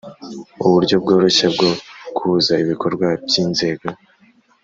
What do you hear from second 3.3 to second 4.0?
inzego